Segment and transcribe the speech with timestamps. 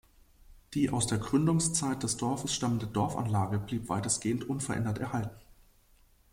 [0.73, 5.37] Die aus der Gründungszeit des Dorfes stammende Dorfanlage blieb weitestgehend unverändert erhalten.